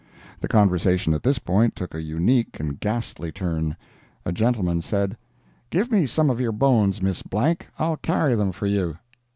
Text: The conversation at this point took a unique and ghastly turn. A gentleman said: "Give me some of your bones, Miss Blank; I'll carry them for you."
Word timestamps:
The 0.39 0.47
conversation 0.47 1.13
at 1.13 1.21
this 1.21 1.37
point 1.37 1.75
took 1.75 1.93
a 1.93 2.01
unique 2.01 2.59
and 2.59 2.79
ghastly 2.79 3.31
turn. 3.31 3.75
A 4.25 4.31
gentleman 4.31 4.81
said: 4.81 5.15
"Give 5.69 5.91
me 5.91 6.07
some 6.07 6.31
of 6.31 6.39
your 6.41 6.51
bones, 6.51 7.03
Miss 7.03 7.21
Blank; 7.21 7.67
I'll 7.77 7.97
carry 7.97 8.33
them 8.33 8.51
for 8.51 8.65
you." 8.65 8.97